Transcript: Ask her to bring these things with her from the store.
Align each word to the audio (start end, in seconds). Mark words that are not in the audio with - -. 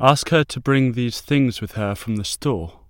Ask 0.00 0.30
her 0.30 0.44
to 0.44 0.60
bring 0.60 0.92
these 0.92 1.20
things 1.20 1.60
with 1.60 1.72
her 1.72 1.94
from 1.94 2.16
the 2.16 2.24
store. 2.24 2.81